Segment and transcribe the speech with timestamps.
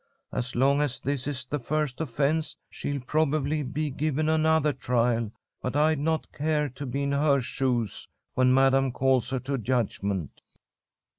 [0.31, 5.31] As long as this is the first offence, she'll probably be given another trial,
[5.61, 10.41] but I'd not care to be in her shoes when Madam calls her to judgment."